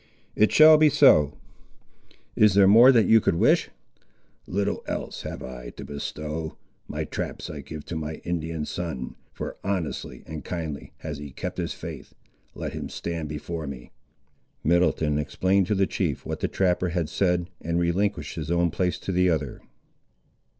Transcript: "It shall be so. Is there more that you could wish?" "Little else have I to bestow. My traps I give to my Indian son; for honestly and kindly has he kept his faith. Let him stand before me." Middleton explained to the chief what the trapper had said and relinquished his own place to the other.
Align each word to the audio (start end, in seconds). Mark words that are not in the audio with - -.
"It 0.35 0.51
shall 0.51 0.77
be 0.77 0.89
so. 0.89 1.37
Is 2.35 2.55
there 2.55 2.67
more 2.67 2.91
that 2.91 3.05
you 3.05 3.21
could 3.21 3.35
wish?" 3.35 3.69
"Little 4.47 4.83
else 4.87 5.21
have 5.21 5.43
I 5.43 5.69
to 5.77 5.85
bestow. 5.85 6.57
My 6.87 7.03
traps 7.03 7.51
I 7.51 7.61
give 7.61 7.85
to 7.85 7.95
my 7.95 8.15
Indian 8.23 8.65
son; 8.65 9.13
for 9.31 9.57
honestly 9.63 10.23
and 10.25 10.43
kindly 10.43 10.91
has 11.01 11.19
he 11.19 11.29
kept 11.29 11.59
his 11.59 11.73
faith. 11.75 12.15
Let 12.55 12.73
him 12.73 12.89
stand 12.89 13.29
before 13.29 13.67
me." 13.67 13.91
Middleton 14.63 15.19
explained 15.19 15.67
to 15.67 15.75
the 15.75 15.85
chief 15.85 16.25
what 16.25 16.39
the 16.39 16.47
trapper 16.47 16.89
had 16.89 17.07
said 17.07 17.51
and 17.61 17.77
relinquished 17.79 18.37
his 18.37 18.49
own 18.49 18.71
place 18.71 18.97
to 19.01 19.11
the 19.11 19.29
other. 19.29 19.61